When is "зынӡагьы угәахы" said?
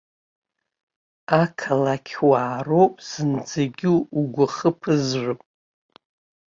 3.09-4.69